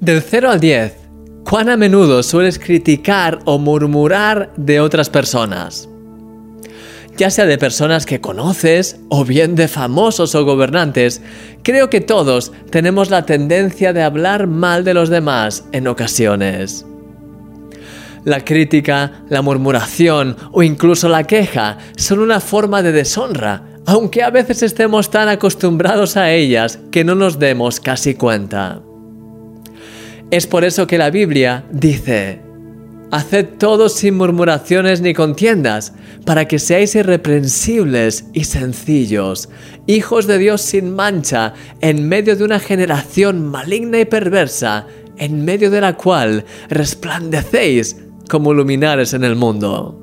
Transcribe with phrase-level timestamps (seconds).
[0.00, 0.96] Del 0 al 10,
[1.44, 5.90] ¿cuán a menudo sueles criticar o murmurar de otras personas?
[7.18, 11.20] Ya sea de personas que conoces o bien de famosos o gobernantes,
[11.62, 16.86] creo que todos tenemos la tendencia de hablar mal de los demás en ocasiones.
[18.24, 24.30] La crítica, la murmuración o incluso la queja son una forma de deshonra, aunque a
[24.30, 28.80] veces estemos tan acostumbrados a ellas que no nos demos casi cuenta.
[30.30, 32.40] Es por eso que la Biblia dice,
[33.10, 35.92] Haced todo sin murmuraciones ni contiendas,
[36.24, 39.48] para que seáis irreprensibles y sencillos,
[39.88, 45.72] hijos de Dios sin mancha, en medio de una generación maligna y perversa, en medio
[45.72, 47.96] de la cual resplandecéis
[48.28, 49.96] como luminares en el mundo.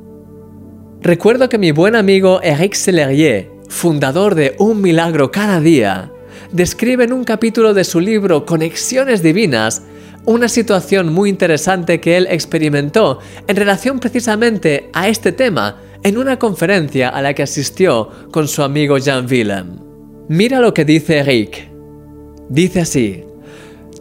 [1.02, 6.12] Recuerdo que mi buen amigo Eric Sellerier, fundador de Un Milagro cada día,
[6.52, 9.84] describe en un capítulo de su libro Conexiones Divinas
[10.28, 16.38] una situación muy interesante que él experimentó en relación precisamente a este tema en una
[16.38, 19.80] conferencia a la que asistió con su amigo Jean Willem.
[20.28, 21.70] Mira lo que dice Eric.
[22.50, 23.24] Dice así,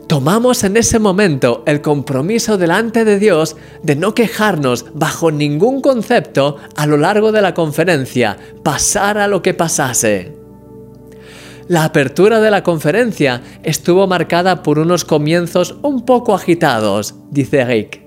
[0.09, 6.56] tomamos en ese momento el compromiso delante de Dios de no quejarnos bajo ningún concepto
[6.75, 10.45] a lo largo de la conferencia, pasara lo que pasase.
[11.69, 18.03] La apertura de la conferencia estuvo marcada por unos comienzos un poco agitados, dice Rick.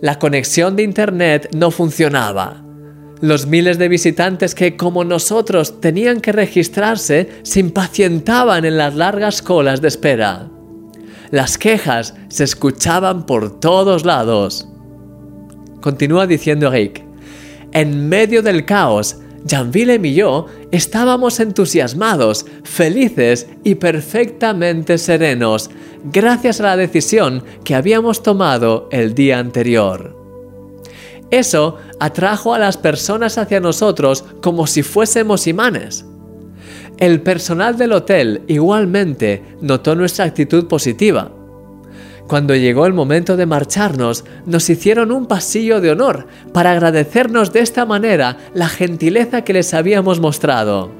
[0.00, 2.64] La conexión de Internet no funcionaba.
[3.20, 9.42] Los miles de visitantes que, como nosotros, tenían que registrarse se impacientaban en las largas
[9.42, 10.48] colas de espera.
[11.30, 14.66] Las quejas se escuchaban por todos lados.
[15.82, 17.04] Continúa diciendo Rick.
[17.72, 19.18] En medio del caos,
[19.74, 25.70] Willem y yo estábamos entusiasmados, felices y perfectamente serenos,
[26.04, 30.16] gracias a la decisión que habíamos tomado el día anterior.
[31.30, 36.04] Eso atrajo a las personas hacia nosotros como si fuésemos imanes.
[36.98, 41.32] El personal del hotel igualmente notó nuestra actitud positiva
[42.30, 47.58] cuando llegó el momento de marcharnos, nos hicieron un pasillo de honor para agradecernos de
[47.58, 50.92] esta manera la gentileza que les habíamos mostrado.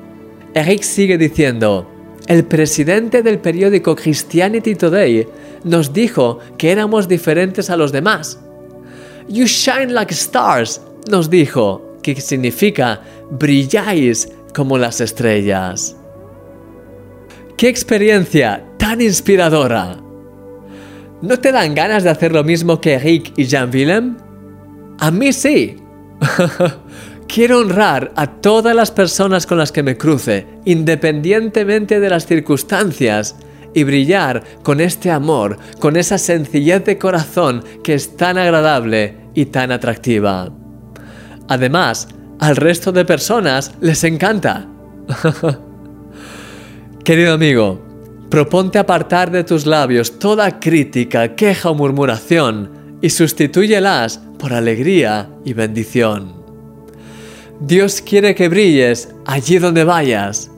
[0.54, 1.88] Eric sigue diciendo,
[2.26, 5.28] el presidente del periódico Christianity Today
[5.62, 8.40] nos dijo que éramos diferentes a los demás.
[9.28, 15.96] You shine like stars, nos dijo, que significa brilláis como las estrellas.
[17.56, 20.09] ¡Qué experiencia tan inspiradora!
[21.22, 24.16] ¿No te dan ganas de hacer lo mismo que Rick y Jean-Willem?
[24.98, 25.76] A mí sí.
[27.28, 33.36] Quiero honrar a todas las personas con las que me cruce, independientemente de las circunstancias,
[33.74, 39.46] y brillar con este amor, con esa sencillez de corazón que es tan agradable y
[39.46, 40.50] tan atractiva.
[41.48, 42.08] Además,
[42.40, 44.66] al resto de personas les encanta.
[47.04, 47.89] Querido amigo,
[48.30, 55.52] Proponte apartar de tus labios toda crítica, queja o murmuración y sustitúyelas por alegría y
[55.52, 56.34] bendición.
[57.58, 60.48] Dios quiere que brilles allí donde vayas,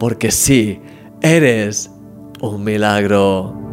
[0.00, 0.80] porque sí,
[1.22, 1.90] eres
[2.40, 3.65] un milagro.